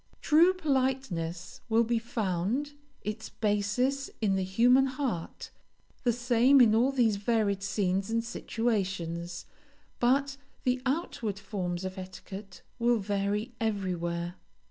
True 0.19 0.55
politeness 0.55 1.61
will 1.69 1.83
be 1.83 1.99
found, 1.99 2.73
its 3.03 3.29
basis 3.29 4.09
in 4.19 4.35
the 4.35 4.41
human 4.43 4.87
heart, 4.87 5.51
the 6.03 6.11
same 6.11 6.59
in 6.59 6.73
all 6.73 6.91
these 6.91 7.17
varied 7.17 7.61
scenes 7.61 8.09
and 8.09 8.23
situations, 8.23 9.45
but 9.99 10.37
the 10.63 10.81
outward 10.87 11.37
forms 11.37 11.85
of 11.85 11.99
etiquette 11.99 12.63
will 12.79 12.97
vary 12.97 13.53
everywhere. 13.61 14.37